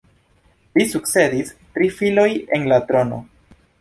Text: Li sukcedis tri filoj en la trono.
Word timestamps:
Li 0.79 0.85
sukcedis 0.93 1.51
tri 1.75 1.91
filoj 1.99 2.27
en 2.59 2.67
la 2.73 2.81
trono. 2.89 3.21